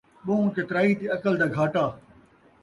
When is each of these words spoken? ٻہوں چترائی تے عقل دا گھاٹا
ٻہوں 0.25 0.43
چترائی 0.55 0.91
تے 0.99 1.05
عقل 1.15 1.33
دا 1.39 1.47
گھاٹا 1.55 1.85